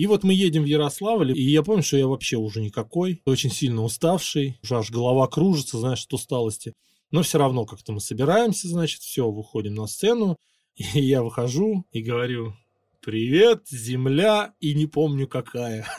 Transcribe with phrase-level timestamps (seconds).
[0.00, 3.50] И вот мы едем в Ярославль, и я помню, что я вообще уже никакой, очень
[3.50, 6.72] сильно уставший, уже аж голова кружится, знаешь, от усталости.
[7.10, 10.38] Но все равно как-то мы собираемся, значит, все, выходим на сцену,
[10.94, 12.54] и я выхожу и говорю,
[13.02, 15.86] привет, земля, и не помню какая.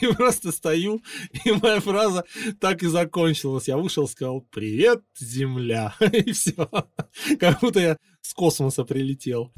[0.00, 1.02] И просто стою,
[1.44, 2.24] и моя фраза
[2.60, 3.66] так и закончилась.
[3.66, 5.96] Я вышел сказал, привет, земля.
[6.12, 6.68] И все.
[7.40, 9.52] Как будто я с космоса прилетел.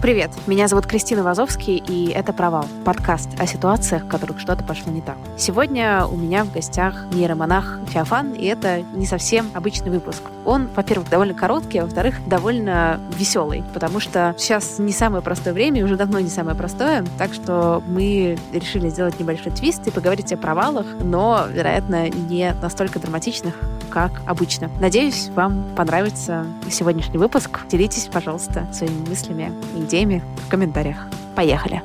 [0.00, 4.90] Привет, меня зовут Кристина Вазовский, и это «Провал»— подкаст о ситуациях, в которых что-то пошло
[4.90, 5.18] не так.
[5.36, 10.22] Сегодня у меня в гостях нейромонах Феофан, и это не совсем обычный выпуск.
[10.46, 15.80] Он, во-первых, довольно короткий, а во-вторых, довольно веселый, потому что сейчас не самое простое время,
[15.80, 20.32] и уже давно не самое простое, так что мы решили сделать небольшой твист и поговорить
[20.32, 23.54] о провалах, но, вероятно, не настолько драматичных,
[23.90, 24.70] как обычно.
[24.80, 27.60] Надеюсь, вам понравится сегодняшний выпуск.
[27.68, 31.06] Делитесь, пожалуйста, своими мыслями и идеями в комментариях.
[31.36, 31.82] Поехали!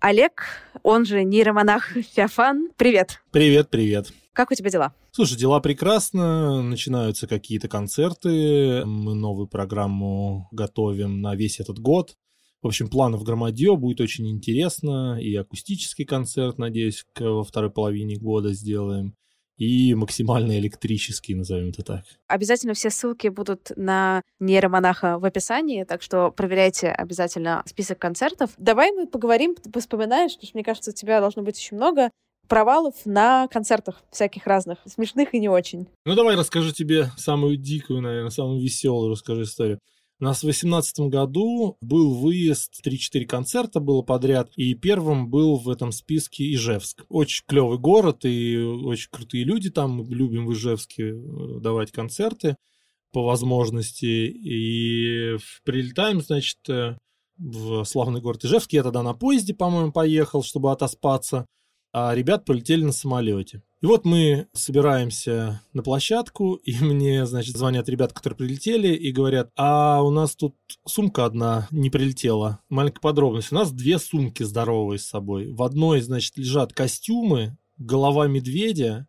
[0.00, 0.44] Олег,
[0.82, 2.70] он же нейромонах Феофан.
[2.76, 3.22] Привет.
[3.32, 4.12] Привет, привет.
[4.32, 4.94] Как у тебя дела?
[5.12, 12.16] Слушай, дела прекрасно, начинаются какие-то концерты, мы новую программу готовим на весь этот год.
[12.62, 18.52] В общем, планов громадье, будет очень интересно, и акустический концерт, надеюсь, во второй половине года
[18.52, 19.14] сделаем,
[19.56, 22.04] и максимально электрический, назовем это так.
[22.28, 28.50] Обязательно все ссылки будут на нейромонаха в описании, так что проверяйте обязательно список концертов.
[28.56, 32.10] Давай мы поговорим, ты вспоминаешь, потому что мне кажется, у тебя должно быть еще много
[32.48, 35.86] провалов на концертах всяких разных, смешных и не очень.
[36.04, 39.78] Ну давай расскажу тебе самую дикую, наверное, самую веселую расскажу историю.
[40.20, 45.70] У нас в 2018 году был выезд, 3-4 концерта было подряд, и первым был в
[45.70, 47.06] этом списке Ижевск.
[47.08, 52.56] Очень клевый город и очень крутые люди там, мы любим в Ижевске э, давать концерты
[53.12, 56.98] по возможности, и прилетаем, значит, э,
[57.38, 58.74] в славный город Ижевск.
[58.74, 61.46] Я тогда на поезде, по-моему, поехал, чтобы отоспаться,
[61.92, 63.62] а ребят полетели на самолете.
[63.80, 69.50] И вот мы собираемся на площадку, и мне, значит, звонят ребята, которые прилетели, и говорят,
[69.56, 70.54] а у нас тут
[70.86, 72.60] сумка одна не прилетела.
[72.68, 73.52] Маленькая подробность.
[73.52, 75.52] У нас две сумки здоровые с собой.
[75.52, 79.08] В одной, значит, лежат костюмы, голова медведя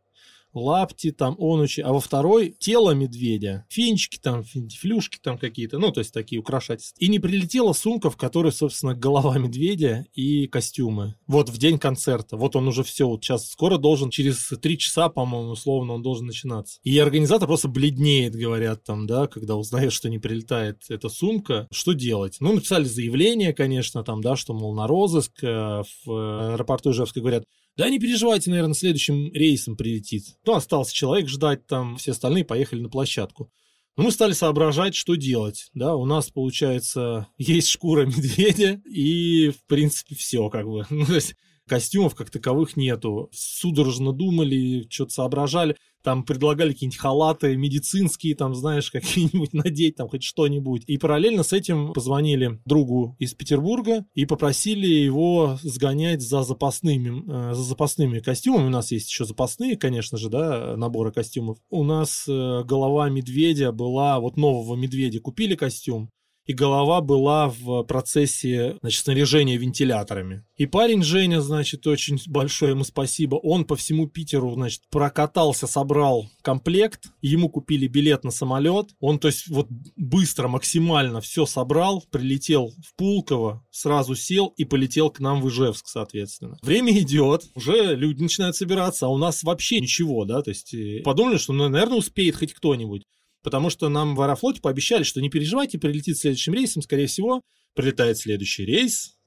[0.54, 6.00] лапти там, онучи, а во второй тело медведя, фенчики там, флюшки там какие-то, ну, то
[6.00, 6.98] есть такие украшательства.
[7.00, 11.16] И не прилетела сумка, в которой, собственно, голова медведя и костюмы.
[11.28, 12.38] Вот в день концерта.
[12.38, 16.28] Вот он уже все, вот сейчас скоро должен, через три часа, по-моему, условно, он должен
[16.28, 16.80] начинаться.
[16.84, 21.68] И организатор просто бледнеет, говорят там, да, когда узнает, что не прилетает эта сумка.
[21.72, 22.38] Что делать?
[22.40, 27.46] Ну, написали заявление, конечно, там, да, что, мол, на розыск э, в аэропорту Ижевска говорят,
[27.78, 30.24] да не переживайте, наверное, следующим рейсом прилетит.
[30.46, 33.52] Ну, остался человек ждать там, все остальные поехали на площадку.
[33.98, 35.70] Но мы стали соображать, что делать.
[35.74, 40.86] Да, у нас, получается, есть шкура медведя, и, в принципе, все как бы.
[40.90, 41.36] Ну, то есть
[41.68, 43.30] костюмов как таковых нету.
[43.34, 50.24] Судорожно думали, что-то соображали там предлагали какие-нибудь халаты медицинские, там, знаешь, какие-нибудь надеть, там, хоть
[50.24, 50.84] что-нибудь.
[50.88, 57.54] И параллельно с этим позвонили другу из Петербурга и попросили его сгонять за запасными, э,
[57.54, 58.68] за запасными костюмами.
[58.68, 61.58] У нас есть еще запасные, конечно же, да, наборы костюмов.
[61.70, 66.10] У нас э, голова медведя была, вот нового медведя купили костюм,
[66.46, 70.44] и голова была в процессе, значит, снаряжения вентиляторами.
[70.57, 76.29] И парень Женя, значит, очень большое ему спасибо, он по всему Питеру, значит, прокатался, собрал
[76.41, 82.73] комплект, ему купили билет на самолет, он, то есть, вот быстро, максимально все собрал, прилетел
[82.85, 86.58] в Пулково, сразу сел и полетел к нам в Ижевск, соответственно.
[86.61, 91.02] Время идет, уже люди начинают собираться, а у нас вообще ничего, да, то есть, э,
[91.03, 93.03] подумали, что, ну, наверное, успеет хоть кто-нибудь.
[93.43, 97.41] Потому что нам в Аэрофлоте пообещали, что не переживайте, прилетит следующим рейсом, скорее всего,
[97.73, 99.17] прилетает следующий рейс,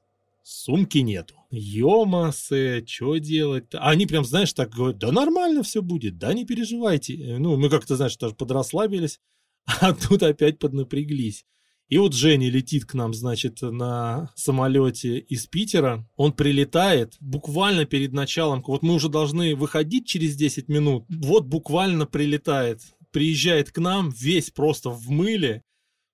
[0.42, 1.34] сумки нету.
[1.50, 3.80] Ё-масэ, что делать-то?
[3.80, 7.36] А они прям, знаешь, так говорят, да нормально все будет, да не переживайте.
[7.38, 9.20] Ну, мы как-то, знаешь, даже подрасслабились,
[9.66, 11.44] а тут опять поднапряглись.
[11.88, 16.08] И вот Женя летит к нам, значит, на самолете из Питера.
[16.16, 18.62] Он прилетает буквально перед началом.
[18.66, 21.04] Вот мы уже должны выходить через 10 минут.
[21.08, 22.80] Вот буквально прилетает.
[23.14, 25.62] Приезжает к нам весь просто в мыле.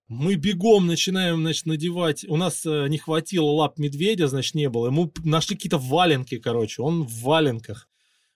[0.06, 2.26] Мы бегом начинаем, значит, надевать.
[2.29, 4.88] У нас э, не хватило лап медведя, значит, не было.
[4.88, 6.82] Ему нашли какие-то валенки, короче.
[6.82, 7.88] Он в валенках.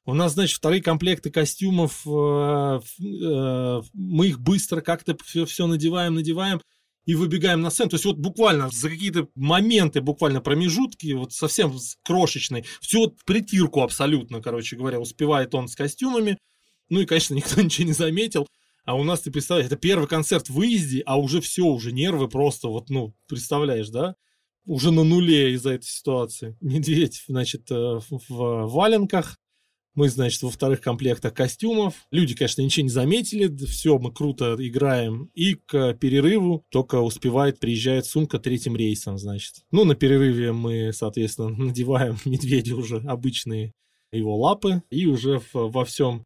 [0.06, 2.06] У нас, значит, вторые комплекты костюмов.
[2.06, 5.14] Э, э, мы их быстро как-то
[5.44, 6.62] все, надеваем, надеваем
[7.04, 7.90] и выбегаем на сцену.
[7.90, 11.70] То есть вот буквально за какие-то моменты, буквально промежутки, вот совсем
[12.02, 16.38] крошечные, все вот притирку абсолютно, короче говоря, успевает он с костюмами.
[16.94, 18.46] Ну и, конечно, никто ничего не заметил.
[18.84, 22.28] А у нас, ты представляешь, это первый концерт в выезде, а уже все, уже нервы
[22.28, 24.14] просто вот, ну, представляешь, да?
[24.64, 26.56] Уже на нуле из-за этой ситуации.
[26.60, 29.38] Медведь, значит, э, в валенках,
[29.94, 31.94] мы, значит, во вторых комплектах костюмов.
[32.12, 33.48] Люди, конечно, ничего не заметили.
[33.66, 35.30] Все, мы круто играем.
[35.34, 39.64] И к перерыву только успевает, приезжает сумка третьим рейсом, значит.
[39.70, 43.72] Ну, на перерыве мы, соответственно, надеваем медведю уже обычные
[44.12, 44.82] его лапы.
[44.90, 46.24] И уже во всем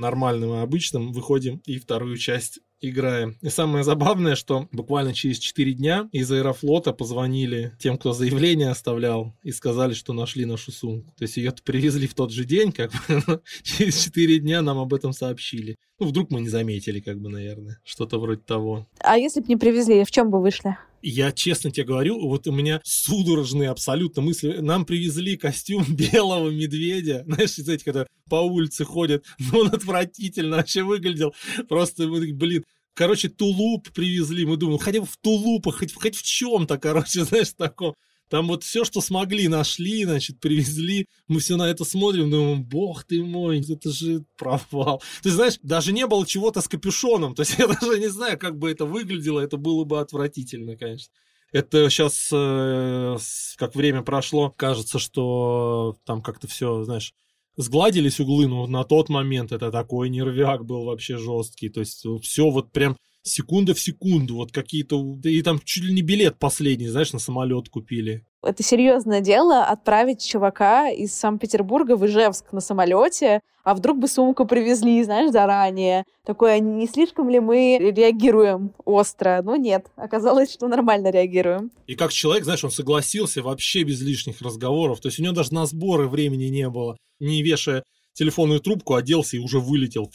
[0.00, 3.36] нормальным и обычным выходим и вторую часть играем.
[3.42, 9.36] И самое забавное, что буквально через 4 дня из Аэрофлота позвонили тем, кто заявление оставлял,
[9.42, 11.12] и сказали, что нашли нашу сумку.
[11.16, 14.94] То есть ее привезли в тот же день, как бы через 4 дня нам об
[14.94, 15.76] этом сообщили.
[15.98, 18.86] Ну, вдруг мы не заметили, как бы, наверное, что-то вроде того.
[19.00, 20.76] А если бы не привезли, в чем бы вышли?
[21.02, 24.58] Я честно тебе говорю, вот у меня судорожные абсолютно мысли.
[24.60, 27.24] Нам привезли костюм белого медведя.
[27.26, 31.34] Знаешь, эти, когда по улице ходят, ну, он отвратительно вообще выглядел.
[31.68, 32.64] Просто, блин,
[32.94, 34.44] Короче, тулуп привезли.
[34.44, 37.94] Мы думаем, хотя бы в тулупах, хоть, хоть в чем-то, короче, знаешь, таком.
[38.30, 41.08] Там вот все, что смогли, нашли, значит, привезли.
[41.26, 45.02] Мы все на это смотрим, думаем, бог ты мой, это же провал.
[45.22, 47.34] Ты знаешь, даже не было чего-то с капюшоном.
[47.34, 49.40] То есть я даже не знаю, как бы это выглядело.
[49.40, 51.12] Это было бы отвратительно, конечно.
[51.52, 53.16] Это сейчас, э,
[53.56, 57.12] как время прошло, кажется, что там как-то все, знаешь,
[57.56, 61.68] сгладились углы, но на тот момент это такой нервяк был вообще жесткий.
[61.68, 65.18] То есть все вот прям секунда в секунду, вот какие-то...
[65.24, 68.24] И там чуть ли не билет последний, знаешь, на самолет купили.
[68.42, 74.46] Это серьезное дело отправить чувака из Санкт-Петербурга в Ижевск на самолете, а вдруг бы сумку
[74.46, 76.04] привезли, знаешь, заранее.
[76.24, 79.42] Такое, не слишком ли мы реагируем остро?
[79.44, 81.70] Ну нет, оказалось, что нормально реагируем.
[81.86, 85.00] И как человек, знаешь, он согласился вообще без лишних разговоров.
[85.00, 86.96] То есть у него даже на сборы времени не было.
[87.18, 87.82] Не вешая
[88.14, 90.10] телефонную трубку, оделся и уже вылетел.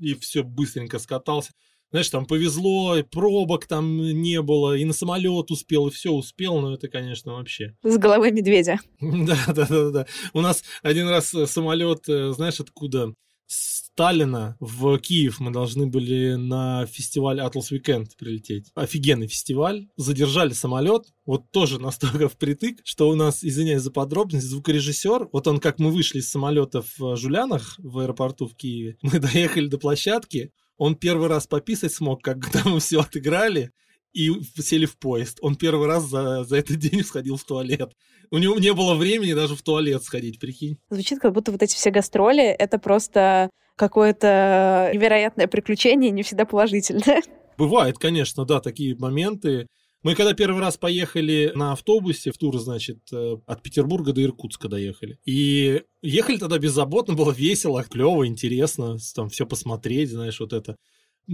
[0.00, 1.52] И все быстренько скатался
[1.96, 6.60] знаешь, там повезло, и пробок там не было, и на самолет успел, и все успел,
[6.60, 7.74] но это, конечно, вообще.
[7.82, 8.78] С головой медведя.
[9.00, 10.06] Да, да, да, да.
[10.34, 13.14] У нас один раз э, самолет, э, знаешь, откуда?
[13.46, 18.70] Сталина в Киев мы должны были на фестиваль Atlas Weekend прилететь.
[18.74, 19.88] Офигенный фестиваль.
[19.96, 21.06] Задержали самолет.
[21.24, 25.90] Вот тоже настолько впритык, что у нас, извиняюсь за подробность, звукорежиссер, вот он, как мы
[25.90, 31.28] вышли из самолета в Жулянах в аэропорту в Киеве, мы доехали до площадки, он первый
[31.28, 33.72] раз пописать смог, когда мы все отыграли
[34.12, 35.38] и сели в поезд.
[35.42, 37.92] Он первый раз за, за этот день сходил в туалет.
[38.30, 40.78] У него не было времени даже в туалет сходить, прикинь.
[40.90, 47.22] Звучит, как будто вот эти все гастроли— это просто какое-то невероятное приключение, не всегда положительное.
[47.58, 49.66] Бывает, конечно, да, такие моменты.
[50.02, 54.68] Мы когда первый раз поехали на автобусе в тур, значит, э, от Петербурга до Иркутска
[54.68, 55.18] доехали.
[55.24, 60.76] И ехали тогда беззаботно, было весело, клево, интересно, там все посмотреть, знаешь, вот это.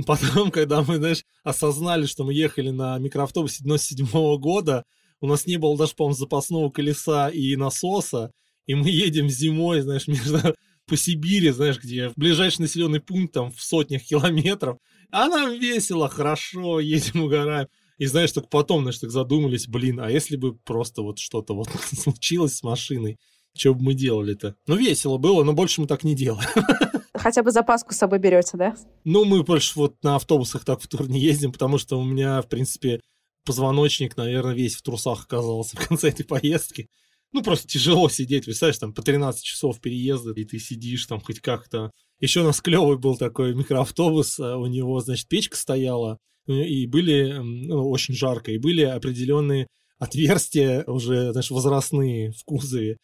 [0.06, 4.84] Потом, когда мы, знаешь, осознали, что мы ехали на микроавтобусе 97 -го года,
[5.20, 8.30] у нас не было даже, по-моему, запасного колеса и насоса,
[8.66, 10.38] и мы едем зимой, знаешь, между
[10.86, 14.78] по Сибири, знаешь, где ближайший населенный пункт там в сотнях километров,
[15.10, 17.68] а нам весело, хорошо, едем, угораем.
[18.02, 21.68] И знаешь, только потом, знаешь, так задумались, блин, а если бы просто вот что-то вот
[21.96, 23.16] случилось с машиной,
[23.56, 24.56] что бы мы делали-то?
[24.66, 26.48] Ну, весело было, но больше мы так не делаем.
[27.14, 28.74] Хотя бы запаску с собой берете, да?
[29.04, 32.42] Ну, мы больше вот на автобусах так в тур не ездим, потому что у меня,
[32.42, 33.00] в принципе,
[33.46, 36.88] позвоночник, наверное, весь в трусах оказался в конце этой поездки.
[37.30, 41.38] Ну, просто тяжело сидеть, представляешь, там по 13 часов переезда, и ты сидишь там хоть
[41.38, 41.92] как-то.
[42.18, 47.32] Еще у нас клевый был такой микроавтобус, а у него, значит, печка стояла, и были,
[47.32, 49.66] ну, очень жарко, и были определенные
[49.98, 52.98] отверстия уже, знаешь, возрастные в кузове.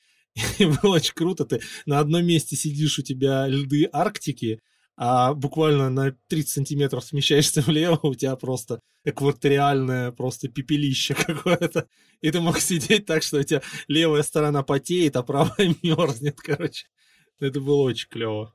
[0.59, 4.61] И было очень круто, ты на одном месте сидишь, у тебя льды Арктики,
[4.97, 11.87] а буквально на 30 сантиметров смещаешься влево, у тебя просто экваториальное просто пепелище какое-то.
[12.21, 16.87] И ты мог сидеть так, что у тебя левая сторона потеет, а правая мерзнет, короче.
[17.39, 18.53] Это было очень клево.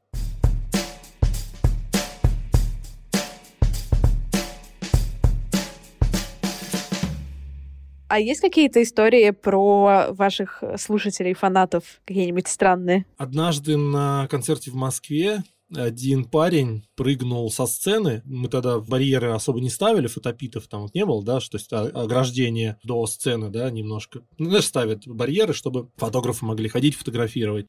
[8.13, 13.07] А есть какие-то истории про ваших слушателей, фанатов, какие-нибудь странные?
[13.17, 15.43] Однажды на концерте в Москве
[15.75, 18.21] один парень прыгнул со сцены.
[18.23, 22.77] Мы тогда барьеры особо не ставили, фотопитов там вот не было, да, что есть ограждение
[22.83, 24.21] до сцены, да, немножко.
[24.37, 27.65] Ну, даже ставят барьеры, чтобы фотографы могли ходить фотографировать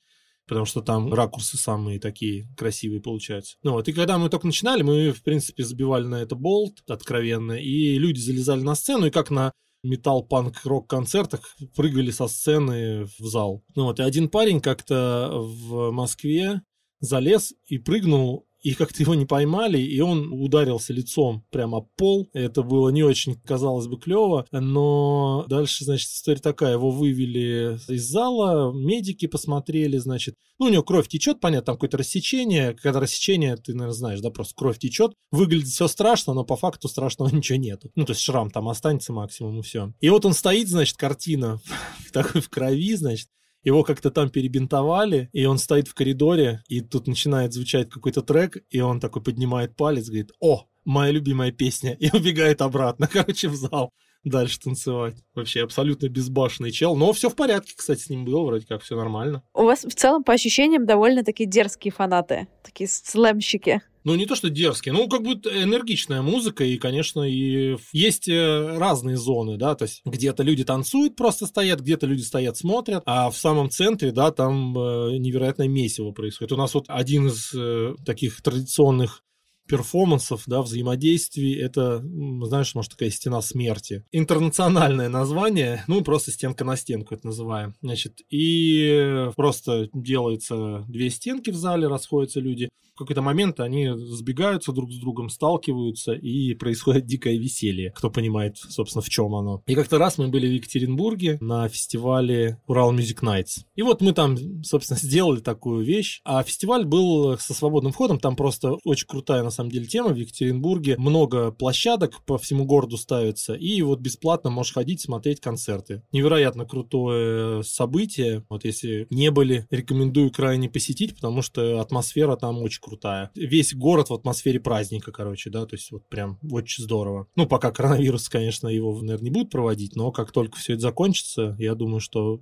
[0.47, 3.57] потому что там ракурсы самые такие красивые получаются.
[3.63, 7.53] Ну вот, и когда мы только начинали, мы, в принципе, забивали на это болт откровенно,
[7.53, 9.53] и люди залезали на сцену, и как на
[9.85, 13.63] металл-панк-рок концертах прыгали со сцены в зал.
[13.77, 16.63] Ну вот, и один парень как-то в Москве
[17.01, 22.31] залез и прыгнул и как-то его не поймали, и он ударился лицом прямо об пол.
[22.33, 26.73] Это было не очень, казалось бы, клево, но дальше, значит, история такая.
[26.73, 31.99] Его вывели из зала, медики посмотрели, значит, ну, у него кровь течет, понятно, там какое-то
[31.99, 32.75] рассечение.
[32.75, 35.13] Когда рассечение, ты, наверное, знаешь, да, просто кровь течет.
[35.31, 37.91] Выглядит все страшно, но по факту страшного ничего нету.
[37.95, 39.93] Ну, то есть шрам там останется максимум, и все.
[40.01, 41.61] И вот он стоит, значит, картина
[42.07, 43.29] в такой в крови, значит,
[43.65, 48.59] его как-то там перебинтовали, и он стоит в коридоре, и тут начинает звучать какой-то трек,
[48.71, 53.57] и он такой поднимает палец, говорит, о, моя любимая песня, и убегает обратно, короче, в
[53.57, 53.91] зал
[54.25, 55.17] дальше танцевать.
[55.35, 56.97] Вообще абсолютно безбашенный чел.
[56.97, 59.43] Но все в порядке, кстати, с ним было, вроде как все нормально.
[59.53, 64.37] У вас в целом, по ощущениям, довольно такие дерзкие фанаты, такие слэмщики ну, не то,
[64.37, 69.75] что дерзкие, ну, как бы энергичная музыка, и, конечно, и есть э, разные зоны, да,
[69.75, 74.13] то есть где-то люди танцуют, просто стоят, где-то люди стоят, смотрят, а в самом центре,
[74.13, 76.53] да, там э, невероятное месиво происходит.
[76.53, 79.23] У нас вот один из э, таких традиционных
[79.67, 82.01] перформансов, да, взаимодействий, это,
[82.47, 84.05] знаешь, может, такая стена смерти.
[84.13, 87.75] Интернациональное название, ну, просто стенка на стенку это называем.
[87.83, 92.69] Значит, и просто делается две стенки в зале, расходятся люди.
[92.95, 97.91] В какой-то момент они сбегаются друг с другом, сталкиваются, и происходит дикое веселье.
[97.91, 99.65] Кто понимает, собственно, в чем оно.
[99.67, 103.65] И как-то раз мы были в Екатеринбурге на фестивале Урал Music Nights.
[103.75, 106.21] И вот мы там, собственно, сделали такую вещь.
[106.25, 110.17] А фестиваль был со свободным входом, там просто очень крутая, на самом деле, тема в
[110.17, 110.97] Екатеринбурге.
[110.99, 116.03] Много площадок по всему городу ставится, и вот бесплатно можешь ходить, смотреть концерты.
[116.13, 118.45] Невероятно крутое событие.
[118.49, 123.31] Вот если не были, рекомендую крайне посетить, потому что атмосфера там очень крутая.
[123.35, 127.27] Весь город в атмосфере праздника, короче, да, то есть вот прям очень здорово.
[127.37, 131.57] Ну, пока коронавирус, конечно, его, наверное, не будет проводить, но как только все это закончится,
[131.59, 132.41] я думаю, что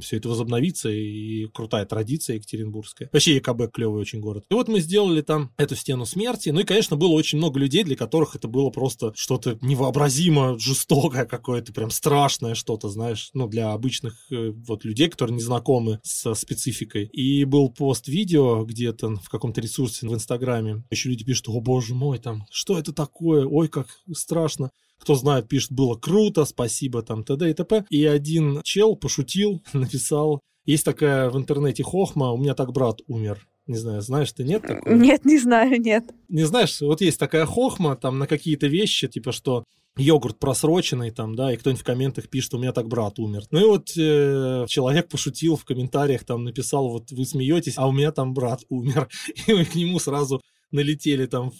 [0.00, 3.08] все это возобновится, и крутая традиция екатеринбургская.
[3.12, 4.44] Вообще ЕКБ клевый очень город.
[4.50, 7.82] И вот мы сделали там эту стену смерти, ну и, конечно, было очень много людей,
[7.84, 13.72] для которых это было просто что-то невообразимо жестокое какое-то, прям страшное что-то, знаешь, ну, для
[13.72, 17.06] обычных э, вот людей, которые не знакомы со спецификой.
[17.06, 20.84] И был пост видео где-то в каком-то ресурсе в Инстаграме.
[20.90, 23.46] Еще люди пишут, о боже мой, там, что это такое?
[23.46, 27.50] Ой, как страшно кто знает, пишет, было круто, спасибо, там, т.д.
[27.50, 27.84] и т.п.
[27.90, 33.44] И один чел пошутил, написал, есть такая в интернете хохма, у меня так брат умер.
[33.66, 34.92] Не знаю, знаешь ты, нет такого?
[34.92, 36.04] Нет, не знаю, нет.
[36.28, 39.64] Не знаешь, вот есть такая хохма там на какие-то вещи, типа что
[39.96, 43.44] йогурт просроченный там, да, и кто-нибудь в комментах пишет, у меня так брат умер.
[43.50, 47.92] Ну и вот э, человек пошутил в комментариях, там написал, вот вы смеетесь, а у
[47.92, 49.08] меня там брат умер.
[49.46, 50.40] И мы к нему сразу
[50.70, 51.52] налетели там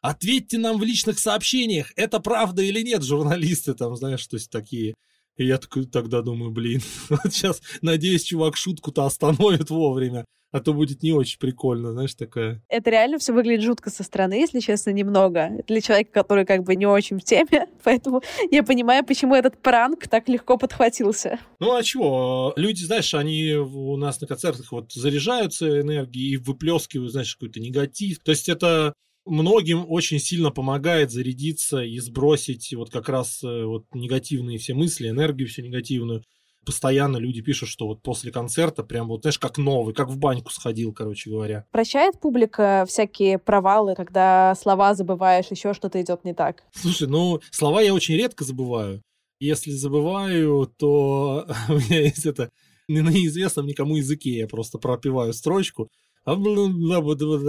[0.00, 4.94] Ответьте нам в личных сообщениях, это правда или нет, журналисты там, знаешь, то есть такие.
[5.36, 10.72] И я такой тогда думаю, блин, вот сейчас, надеюсь, чувак шутку-то остановит вовремя, а то
[10.72, 12.62] будет не очень прикольно, знаешь, такая.
[12.68, 15.50] Это реально все выглядит жутко со стороны, если честно, немного.
[15.66, 20.08] Для человека, который как бы не очень в теме, поэтому я понимаю, почему этот пранк
[20.08, 21.38] так легко подхватился.
[21.60, 22.52] Ну а чего?
[22.56, 28.18] Люди, знаешь, они у нас на концертах вот заряжаются энергией и выплескивают, знаешь, какой-то негатив.
[28.20, 28.94] То есть это
[29.28, 35.08] многим очень сильно помогает зарядиться и сбросить вот как раз э, вот негативные все мысли,
[35.08, 36.22] энергию всю негативную.
[36.68, 40.50] Постоянно люди пишут, что вот после концерта прям вот, знаешь, как новый, как в баньку
[40.50, 41.64] сходил, короче говоря.
[41.72, 46.64] Прощает публика всякие провалы, когда слова забываешь, еще что-то идет не так?
[46.74, 49.00] Слушай, ну, слова я очень редко забываю.
[49.40, 52.50] Если забываю, то у меня есть это
[52.86, 54.36] на неизвестном никому языке.
[54.36, 55.88] Я просто пропиваю строчку,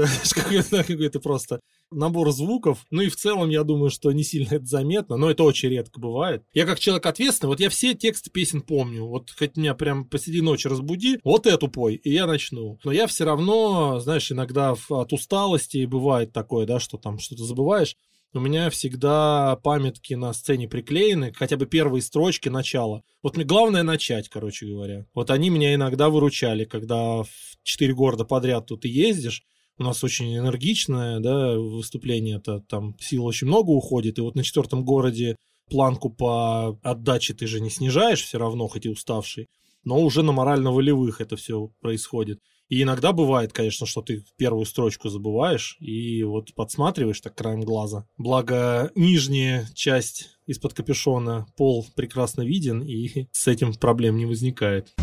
[0.84, 1.60] какой-то просто
[1.92, 2.86] набор звуков.
[2.92, 6.00] Ну и в целом, я думаю, что не сильно это заметно, но это очень редко
[6.00, 6.44] бывает.
[6.54, 9.06] Я как человек ответственный, вот я все тексты песен помню.
[9.06, 12.80] Вот хоть меня прям посреди ночи разбуди, вот эту пой, и я начну.
[12.84, 17.96] Но я все равно, знаешь, иногда от усталости бывает такое, да, что там что-то забываешь
[18.34, 23.04] у меня всегда памятки на сцене приклеены, хотя бы первые строчки начала.
[23.24, 25.06] Вот мне главное начать, короче говоря.
[25.14, 27.30] Вот они меня иногда выручали, когда в
[27.64, 29.44] четыре города подряд тут и ездишь,
[29.80, 34.44] у нас очень энергичное, да, выступление, это там сил очень много уходит, и вот на
[34.44, 35.38] четвертом городе
[35.70, 39.48] планку по отдаче ты же не снижаешь все равно, хоть и уставший,
[39.84, 42.40] но уже на морально-волевых это все происходит.
[42.70, 48.06] И иногда бывает, конечно, что ты первую строчку забываешь и вот подсматриваешь так краем глаза.
[48.18, 54.94] Благо, нижняя часть из-под капюшона, пол прекрасно виден, и с этим проблем не возникает.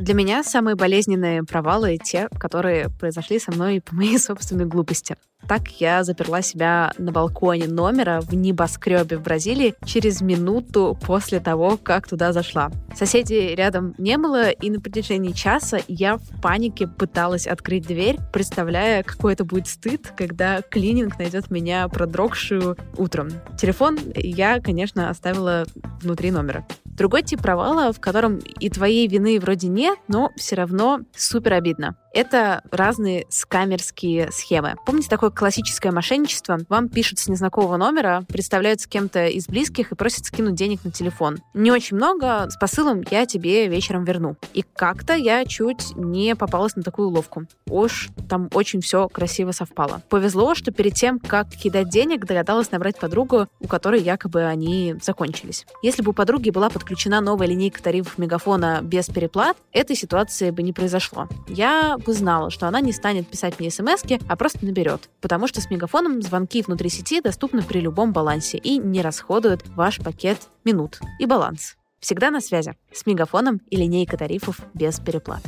[0.00, 5.14] Для меня самые болезненные провалы те, которые произошли со мной по моей собственной глупости.
[5.46, 11.76] Так я заперла себя на балконе номера в небоскребе в Бразилии через минуту после того,
[11.76, 12.70] как туда зашла.
[12.94, 19.02] Соседей рядом не было, и на протяжении часа я в панике пыталась открыть дверь, представляя,
[19.02, 23.28] какой это будет стыд, когда клининг найдет меня продрогшую утром.
[23.58, 25.66] Телефон я, конечно, оставила
[26.00, 26.66] внутри номера.
[27.00, 31.96] Другой тип провала, в котором и твоей вины вроде нет, но все равно супер обидно.
[32.12, 34.74] Это разные скамерские схемы.
[34.84, 36.58] Помните такое классическое мошенничество?
[36.68, 41.38] Вам пишут с незнакомого номера, представляются кем-то из близких и просят скинуть денег на телефон.
[41.54, 44.36] Не очень много, с посылом я тебе вечером верну.
[44.54, 47.44] И как-то я чуть не попалась на такую уловку.
[47.68, 50.02] Уж там очень все красиво совпало.
[50.08, 55.64] Повезло, что перед тем, как кидать денег, догадалась набрать подругу, у которой якобы они закончились.
[55.82, 60.62] Если бы у подруги была подключена новая линейка тарифов Мегафона без переплат, этой ситуации бы
[60.62, 61.28] не произошло.
[61.46, 65.60] Я бы знала, что она не станет писать мне смс а просто наберет, потому что
[65.60, 71.00] с Мегафоном звонки внутри сети доступны при любом балансе и не расходуют ваш пакет минут
[71.18, 71.76] и баланс.
[72.00, 75.42] Всегда на связи с Мегафоном и линейка тарифов без переплат.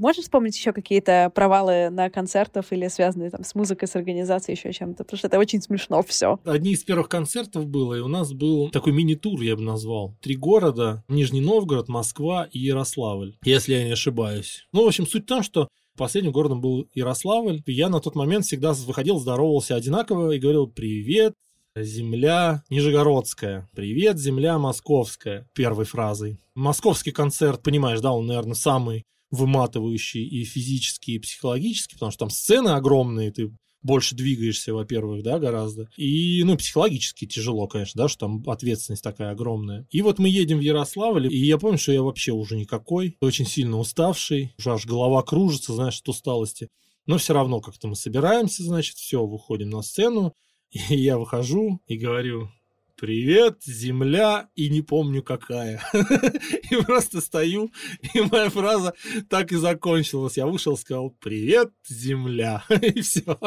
[0.00, 4.72] Можешь вспомнить еще какие-то провалы на концертах или связанные там с музыкой, с организацией, еще
[4.72, 5.04] чем-то?
[5.04, 6.40] Потому что это очень смешно все.
[6.46, 10.16] Одни из первых концертов было, и у нас был такой мини-тур, я бы назвал.
[10.22, 14.66] Три города, Нижний Новгород, Москва и Ярославль, если я не ошибаюсь.
[14.72, 17.62] Ну, в общем, суть в том, что Последним городом был Ярославль.
[17.66, 21.34] Я на тот момент всегда выходил, здоровался одинаково и говорил «Привет,
[21.76, 23.68] земля Нижегородская.
[23.74, 25.46] Привет, земля Московская.
[25.52, 26.38] Первой фразой.
[26.54, 32.30] Московский концерт, понимаешь, да, он, наверное, самый выматывающий и физически, и психологически, потому что там
[32.30, 33.50] сцены огромные, ты
[33.82, 35.88] больше двигаешься, во-первых, да, гораздо.
[35.96, 39.86] И, ну, психологически тяжело, конечно, да, что там ответственность такая огромная.
[39.90, 43.46] И вот мы едем в Ярославль, и я помню, что я вообще уже никакой, очень
[43.46, 46.68] сильно уставший, уже аж голова кружится, знаешь, от усталости.
[47.06, 50.34] Но все равно как-то мы собираемся, значит, все, выходим на сцену,
[50.70, 52.50] и я выхожу и говорю,
[53.00, 55.82] привет, земля, и не помню какая.
[56.70, 57.72] и просто стою,
[58.12, 58.92] и моя фраза
[59.30, 60.36] так и закончилась.
[60.36, 63.38] Я вышел, сказал, привет, земля, и все.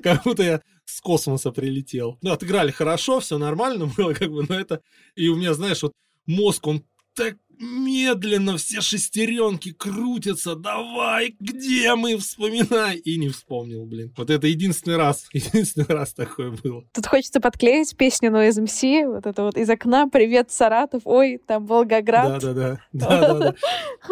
[0.00, 2.18] как будто я с космоса прилетел.
[2.22, 4.80] Ну, отыграли хорошо, все нормально было, как бы, но это...
[5.16, 5.92] И у меня, знаешь, вот
[6.26, 12.96] мозг, он так медленно все шестеренки крутятся, давай, где мы, вспоминай.
[12.96, 14.12] И не вспомнил, блин.
[14.16, 16.84] Вот это единственный раз, единственный раз такое было.
[16.92, 21.66] Тут хочется подклеить песню No МС, вот это вот из окна «Привет, Саратов», ой, там
[21.66, 22.42] Волгоград.
[22.42, 22.80] Да-да-да.
[22.92, 23.54] да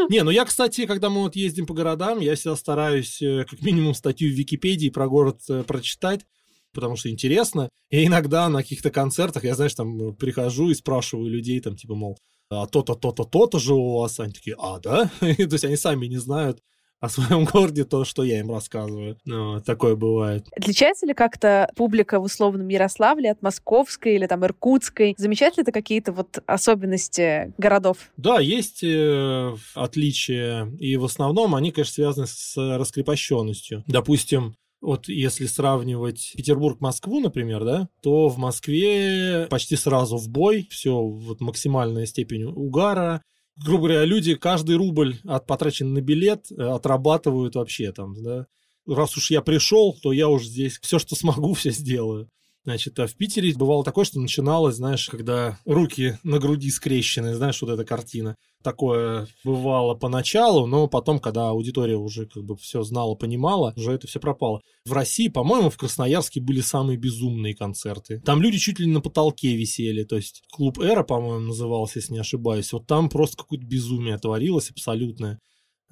[0.08, 3.60] Не, ну я, кстати, когда мы вот ездим по городам, я всегда стараюсь э, как
[3.62, 6.24] минимум статью в Википедии про город э, прочитать,
[6.72, 7.68] потому что интересно.
[7.90, 12.16] И иногда на каких-то концертах, я, знаешь, там прихожу и спрашиваю людей, там, типа, мол,
[12.52, 14.20] а то-то, то-то, то-то же у вас.
[14.20, 15.10] Они такие, а, да?
[15.20, 16.60] то есть они сами не знают
[17.02, 19.18] о своем городе то, что я им рассказываю.
[19.24, 20.46] Ну, такое бывает.
[20.56, 25.16] Отличается ли как-то публика в условном Ярославле от московской или там иркутской?
[25.18, 27.98] Замечают ли это какие-то вот особенности городов?
[28.16, 33.82] Да, есть э, отличия, и в основном они, конечно, связаны с раскрепощенностью.
[33.88, 41.00] Допустим, вот если сравнивать Петербург-Москву, например, да, то в Москве почти сразу в бой, все
[41.00, 43.22] вот максимальная степень угара,
[43.56, 48.46] грубо говоря, люди каждый рубль от потрачен на билет э, отрабатывают вообще там, да.
[48.86, 52.28] Раз уж я пришел, то я уж здесь все, что смогу, все сделаю.
[52.64, 57.60] Значит, а в Питере бывало такое, что начиналось, знаешь, когда руки на груди скрещены, знаешь,
[57.60, 58.36] вот эта картина.
[58.62, 64.06] Такое бывало поначалу, но потом, когда аудитория уже как бы все знала, понимала, уже это
[64.06, 64.60] все пропало.
[64.84, 68.20] В России, по-моему, в Красноярске были самые безумные концерты.
[68.20, 72.12] Там люди чуть ли не на потолке висели, то есть клуб Эра, по-моему, назывался, если
[72.12, 72.72] не ошибаюсь.
[72.72, 75.40] Вот там просто какое-то безумие творилось абсолютное.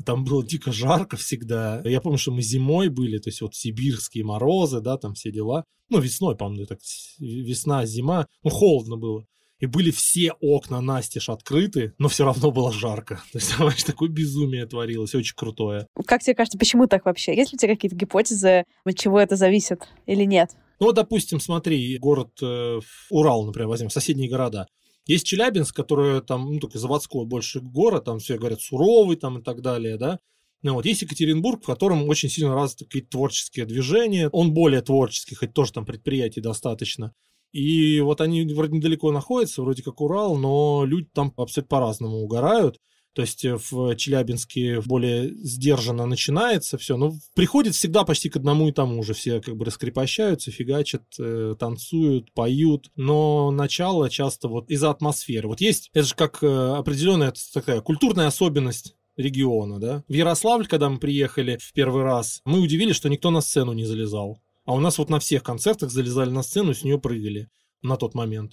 [0.04, 1.82] Там было дико жарко всегда.
[1.84, 5.64] Я помню, что мы зимой были, то есть вот сибирские морозы, да, там все дела.
[5.88, 6.78] Ну, весной, по-моему, так
[7.18, 8.26] весна, зима.
[8.42, 9.26] Ну, холодно было.
[9.58, 13.16] И были все окна настежь открыты, но все равно было жарко.
[13.32, 15.86] То есть, понимаешь, такое безумие творилось, очень крутое.
[16.06, 17.36] Как тебе кажется, почему так вообще?
[17.36, 20.50] Есть ли у тебя какие-то гипотезы, от чего это зависит или нет?
[20.80, 24.66] Ну, допустим, смотри, город э, Урал, например, возьмем, соседние города.
[25.06, 29.42] Есть Челябинск, который там, ну, только заводской больше город, там все говорят суровый там и
[29.42, 30.18] так далее, да.
[30.62, 34.28] Ну, вот есть Екатеринбург, в котором очень сильно развиты какие-то творческие движения.
[34.28, 37.14] Он более творческий, хоть тоже там предприятий достаточно.
[37.52, 42.78] И вот они вроде недалеко находятся, вроде как Урал, но люди там абсолютно по-разному угорают.
[43.14, 46.96] То есть э, в Челябинске более сдержанно начинается все.
[46.96, 49.14] Но приходит всегда почти к одному и тому же.
[49.14, 52.90] Все как бы раскрепощаются, фигачат, э, танцуют, поют.
[52.96, 55.48] Но начало часто вот из-за атмосферы.
[55.48, 60.04] Вот есть, это же как э, определенная такая культурная особенность региона, да.
[60.08, 63.84] В Ярославль, когда мы приехали в первый раз, мы удивились, что никто на сцену не
[63.84, 64.40] залезал.
[64.64, 67.48] А у нас вот на всех концертах залезали на сцену и с нее прыгали
[67.82, 68.52] на тот момент.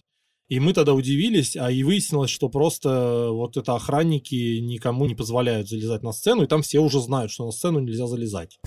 [0.49, 5.67] И мы тогда удивились, а и выяснилось, что просто вот это охранники никому не позволяют
[5.67, 8.57] залезать на сцену, и там все уже знают, что на сцену нельзя залезать.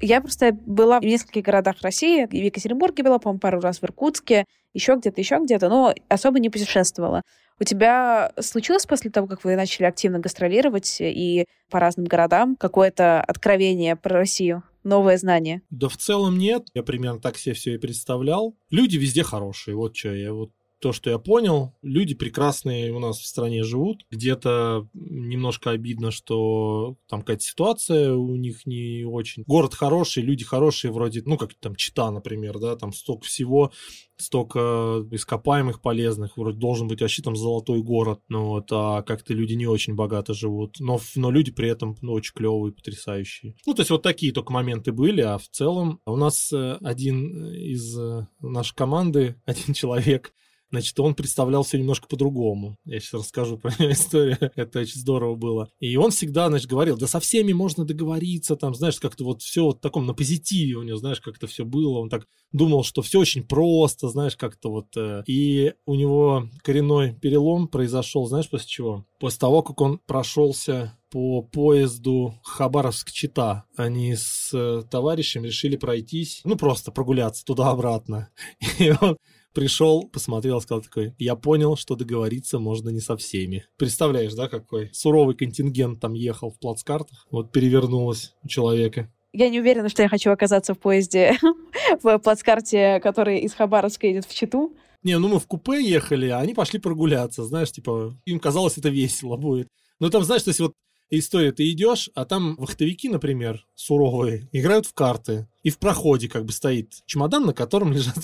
[0.00, 2.26] Я просто была в нескольких городах России.
[2.26, 6.50] В Екатеринбурге была, по-моему, пару раз в Иркутске, еще где-то, еще где-то, но особо не
[6.50, 7.22] путешествовала.
[7.60, 13.20] У тебя случилось после того, как вы начали активно гастролировать и по разным городам какое-то
[13.20, 14.62] откровение про Россию?
[14.84, 15.62] новое знание?
[15.70, 16.68] Да в целом нет.
[16.74, 18.54] Я примерно так себе все и представлял.
[18.70, 19.74] Люди везде хорошие.
[19.74, 20.50] Вот что я вот
[20.84, 24.04] то, что я понял, люди прекрасные у нас в стране живут.
[24.10, 29.44] Где-то немножко обидно, что там какая-то ситуация у них не очень.
[29.46, 33.72] Город хороший, люди хорошие, вроде, ну, как там Чита, например, да, там столько всего,
[34.18, 39.54] столько ископаемых полезных, вроде должен быть вообще там золотой город, ну вот, а как-то люди
[39.54, 43.56] не очень богато живут, но, но люди при этом ну, очень клевые, потрясающие.
[43.64, 47.54] Ну, то есть вот такие только моменты были, а в целом у нас э, один
[47.54, 50.34] из э, нашей команды, один человек,
[50.74, 52.76] Значит, он представлял все немножко по-другому.
[52.84, 54.36] Я сейчас расскажу про историю.
[54.56, 55.68] Это очень здорово было.
[55.78, 59.66] И он всегда, значит, говорил, да со всеми можно договориться, там, знаешь, как-то вот все
[59.66, 62.00] вот таком на позитиве у него, знаешь, как-то все было.
[62.00, 64.86] Он так думал, что все очень просто, знаешь, как-то вот.
[64.96, 69.06] Э, и у него коренной перелом произошел, знаешь, после чего?
[69.20, 73.62] После того, как он прошелся по поезду Хабаровск-Чита.
[73.76, 78.30] Они с э, товарищем решили пройтись, ну, просто прогуляться туда-обратно.
[78.80, 79.16] И он
[79.54, 83.64] пришел, посмотрел, сказал такой, я понял, что договориться можно не со всеми.
[83.78, 89.10] Представляешь, да, какой суровый контингент там ехал в плацкартах, вот перевернулось у человека.
[89.32, 91.38] Я не уверена, что я хочу оказаться в поезде
[92.02, 94.76] в плацкарте, который из Хабаровска едет в Читу.
[95.02, 98.88] Не, ну мы в купе ехали, а они пошли прогуляться, знаешь, типа, им казалось, это
[98.88, 99.68] весело будет.
[100.00, 100.74] Но там, знаешь, то есть вот
[101.10, 106.44] история, ты идешь, а там вахтовики, например, суровые, играют в карты, и в проходе как
[106.44, 108.18] бы стоит чемодан, на котором лежат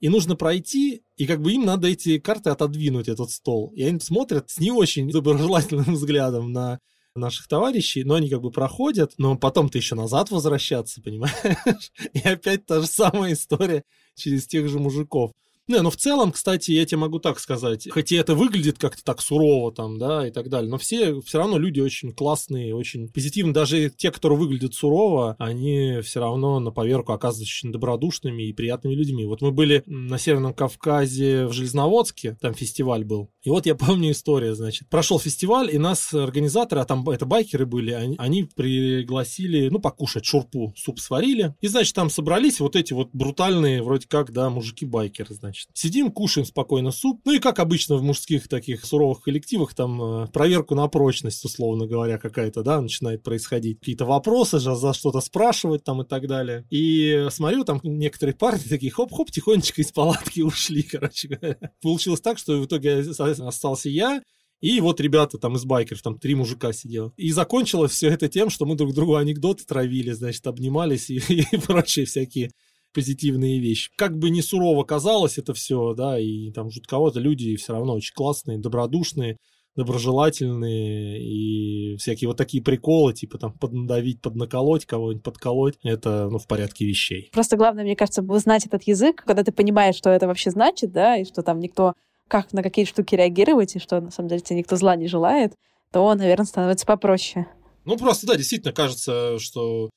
[0.00, 3.72] и нужно пройти, и как бы им надо эти карты отодвинуть, этот стол.
[3.74, 6.80] И они смотрят с не очень доброжелательным взглядом на
[7.14, 11.34] наших товарищей, но они как бы проходят, но потом-то еще назад возвращаться, понимаешь?
[12.12, 15.32] И опять та же самая история через тех же мужиков.
[15.68, 19.20] Не, ну в целом, кстати, я тебе могу так сказать, хотя это выглядит как-то так
[19.20, 23.52] сурово там, да, и так далее, но все, все равно люди очень классные, очень позитивные.
[23.52, 28.94] Даже те, которые выглядят сурово, они все равно на поверку оказываются очень добродушными и приятными
[28.94, 29.26] людьми.
[29.26, 33.30] Вот мы были на Северном Кавказе в Железноводске, там фестиваль был.
[33.42, 34.88] И вот я помню историю, значит.
[34.88, 40.24] Прошел фестиваль, и нас организаторы, а там это байкеры были, они, они пригласили, ну, покушать
[40.24, 41.54] шурпу, суп сварили.
[41.60, 45.68] И, значит, там собрались вот эти вот брутальные, вроде как, да, мужики-байкеры, значит значит.
[45.74, 47.20] Сидим, кушаем спокойно суп.
[47.24, 51.86] Ну и как обычно в мужских таких суровых коллективах, там э, проверку на прочность, условно
[51.86, 53.78] говоря, какая-то, да, начинает происходить.
[53.80, 56.66] Какие-то вопросы же, за что-то спрашивать там и так далее.
[56.70, 61.58] И смотрю, там некоторые парни такие хоп-хоп, тихонечко из палатки ушли, короче говоря.
[61.82, 64.22] Получилось так, что в итоге остался я,
[64.60, 67.12] и вот ребята там из байкеров, там три мужика сидело.
[67.16, 71.56] И закончилось все это тем, что мы друг другу анекдоты травили, значит, обнимались и, и
[71.58, 72.50] прочие всякие
[72.92, 73.90] позитивные вещи.
[73.96, 78.14] Как бы не сурово казалось это все, да, и там жутковато, люди все равно очень
[78.14, 79.36] классные, добродушные,
[79.76, 86.48] доброжелательные и всякие вот такие приколы, типа там поднадавить, поднаколоть кого-нибудь, подколоть, это, ну, в
[86.48, 87.30] порядке вещей.
[87.32, 91.16] Просто главное, мне кажется, знать этот язык, когда ты понимаешь, что это вообще значит, да,
[91.16, 91.94] и что там никто
[92.26, 95.54] как на какие штуки реагировать, и что, на самом деле, тебе никто зла не желает,
[95.92, 97.46] то, наверное, становится попроще.
[97.84, 99.88] Ну, просто, да, действительно кажется, что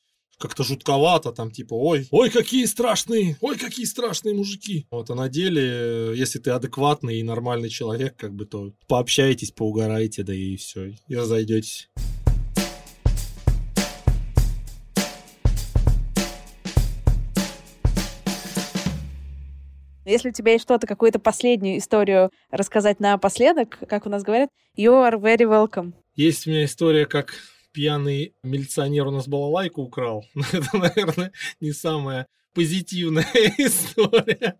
[0.41, 4.87] как-то жутковато, там типа, ой, ой, какие страшные, ой, какие страшные мужики.
[4.91, 10.23] Вот, а на деле, если ты адекватный и нормальный человек, как бы, то пообщаетесь, поугарайте,
[10.23, 11.89] да и все, и разойдетесь.
[20.03, 24.91] Если у тебя есть что-то, какую-то последнюю историю рассказать напоследок, как у нас говорят, you
[24.91, 25.93] are very welcome.
[26.15, 27.35] Есть у меня история, как
[27.71, 30.25] пьяный милиционер у нас балалайку украл.
[30.51, 33.25] Это, наверное, не самая позитивная
[33.57, 34.57] история.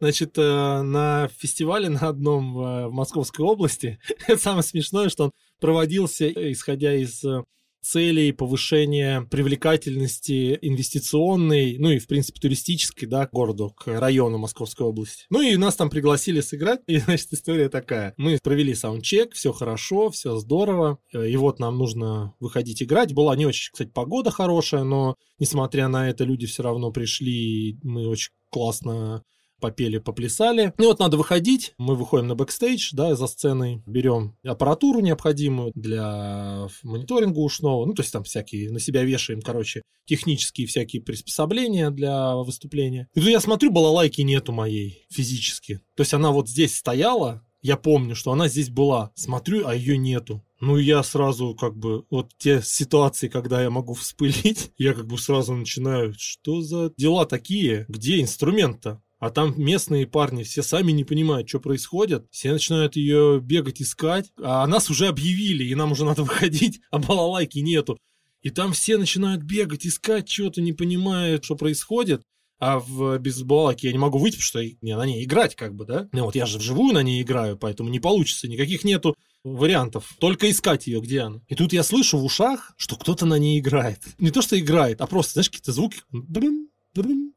[0.00, 3.98] Значит, э, на фестивале на одном в Московской области,
[4.38, 7.44] самое смешное, что он проводился, исходя из э,
[7.82, 14.86] целей повышения привлекательности инвестиционной, ну и, в принципе, туристической, да, к городу, к району Московской
[14.86, 15.24] области.
[15.30, 18.14] Ну и нас там пригласили сыграть, и, значит, история такая.
[18.16, 23.14] Мы провели саундчек, все хорошо, все здорово, и вот нам нужно выходить играть.
[23.14, 28.06] Была не очень, кстати, погода хорошая, но, несмотря на это, люди все равно пришли, мы
[28.06, 29.22] очень классно
[29.60, 30.72] попели, поплясали.
[30.78, 36.68] Ну вот надо выходить, мы выходим на бэкстейдж, да, за сценой, берем аппаратуру необходимую для
[36.82, 42.34] мониторинга ушного, ну то есть там всякие, на себя вешаем, короче, технические всякие приспособления для
[42.34, 43.08] выступления.
[43.14, 45.80] И я смотрю, балалайки нету моей физически.
[45.94, 49.12] То есть она вот здесь стояла, я помню, что она здесь была.
[49.14, 50.42] Смотрю, а ее нету.
[50.60, 55.18] Ну, я сразу как бы, вот те ситуации, когда я могу вспылить, я как бы
[55.18, 57.86] сразу начинаю, что за дела такие?
[57.88, 59.02] Где инструмент-то?
[59.20, 62.26] А там местные парни все сами не понимают, что происходит.
[62.30, 64.32] Все начинают ее бегать, искать.
[64.42, 67.98] А нас уже объявили, и нам уже надо выходить, а балалайки нету.
[68.40, 72.22] И там все начинают бегать, искать что-то, не понимают, что происходит.
[72.58, 75.74] А в, без балалайки я не могу выйти, потому что не, на ней играть как
[75.74, 76.08] бы, да?
[76.12, 78.48] Ну вот я же вживую на ней играю, поэтому не получится.
[78.48, 80.14] Никаких нету вариантов.
[80.18, 81.40] Только искать ее, где она.
[81.48, 84.00] И тут я слышу в ушах, что кто-то на ней играет.
[84.18, 86.00] Не то, что играет, а просто, знаешь, какие-то звуки.
[86.10, 87.34] Блин, блин,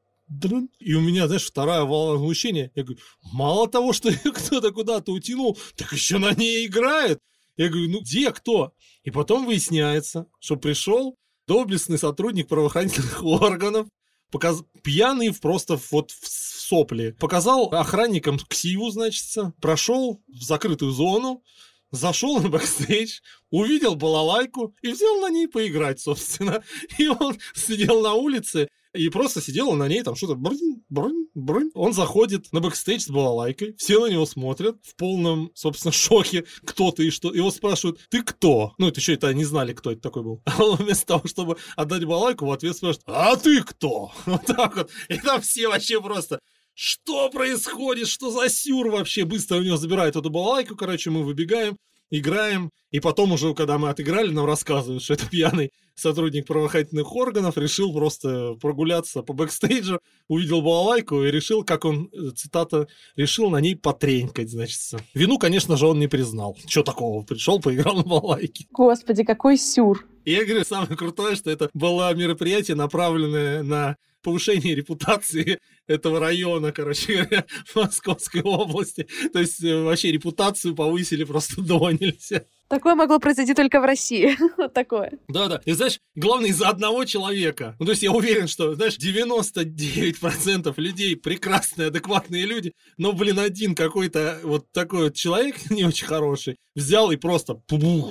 [0.80, 2.72] и у меня, знаешь, вторая волна возмущения.
[2.76, 7.20] Я говорю, мало того, что кто-то куда-то утянул, так еще на ней играет.
[7.56, 8.74] Я говорю, ну где кто?
[9.04, 11.18] И потом выясняется, что пришел
[11.48, 13.88] доблестный сотрудник правоохранительных органов,
[14.32, 14.64] показ...
[14.82, 17.16] пьяный просто вот в сопли.
[17.20, 19.26] Показал охранникам ксиву, значит,
[19.62, 21.44] прошел в закрытую зону,
[21.92, 23.20] зашел на бэкстейдж,
[23.52, 26.64] увидел балалайку и взял на ней поиграть, собственно.
[26.98, 31.72] И он сидел на улице и просто сидел на ней, там что-то брынь, брынь, брынь.
[31.74, 36.92] Он заходит на бэкстейдж с балалайкой, все на него смотрят в полном, собственно, шоке, кто
[36.92, 37.34] ты и что.
[37.34, 38.74] Его спрашивают, ты кто?
[38.78, 40.42] Ну, это еще это не знали, кто это такой был.
[40.46, 44.12] А он вместо того, чтобы отдать балалайку, в ответ спрашивает, а ты кто?
[44.26, 44.90] Вот так вот.
[45.10, 46.40] И там все вообще просто
[46.76, 49.26] что происходит, что за сюр вообще?
[49.26, 51.78] Быстро у него забирают эту балалайку, короче, мы выбегаем,
[52.10, 57.58] играем, и потом уже, когда мы отыграли, нам рассказывают, что это пьяный сотрудник правоохранительных органов
[57.58, 63.58] решил просто прогуляться по бэкстейджу, увидел балалайку и решил, как он, э, цитата, решил на
[63.58, 64.80] ней потренькать, значит.
[65.14, 66.58] Вину, конечно же, он не признал.
[66.68, 67.24] Что такого?
[67.24, 68.66] Пришел, поиграл на балалайке.
[68.72, 70.06] Господи, какой сюр.
[70.26, 76.72] И я говорю, самое крутое, что это было мероприятие, направленное на повышение репутации этого района,
[76.72, 79.08] короче говоря, в Московской области.
[79.32, 82.44] То есть э, вообще репутацию повысили просто до нельзя.
[82.70, 84.36] Такое могло произойти только в России.
[84.58, 85.12] вот такое.
[85.28, 85.62] Да-да.
[85.66, 87.76] И знаешь, главное, из-за одного человека.
[87.80, 93.76] Ну, то есть я уверен, что, знаешь, 99% людей прекрасные, адекватные люди, но, блин, один
[93.76, 97.62] какой-то вот такой вот человек не очень хороший взял и просто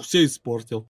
[0.05, 0.88] все испортил.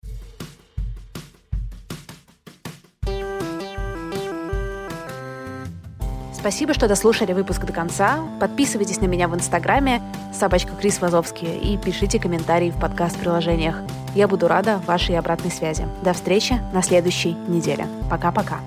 [6.42, 8.18] Спасибо, что дослушали выпуск до конца.
[8.40, 10.02] Подписывайтесь на меня в Инстаграме
[10.32, 13.76] собачка Крис Вазовский и пишите комментарии в подкаст-приложениях.
[14.16, 15.86] Я буду рада вашей обратной связи.
[16.02, 17.86] До встречи на следующей неделе.
[18.10, 18.58] Пока-пока.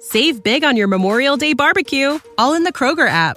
[0.00, 3.36] Save big on your Memorial Day barbecue, all in the Kroger app.